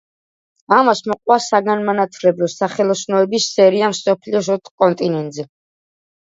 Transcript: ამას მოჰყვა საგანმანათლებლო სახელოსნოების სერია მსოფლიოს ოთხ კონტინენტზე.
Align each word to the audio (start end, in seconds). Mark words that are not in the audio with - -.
ამას 0.75 1.01
მოჰყვა 1.09 1.35
საგანმანათლებლო 1.47 2.47
სახელოსნოების 2.53 3.47
სერია 3.59 3.91
მსოფლიოს 3.93 4.51
ოთხ 4.57 4.75
კონტინენტზე. 4.85 5.47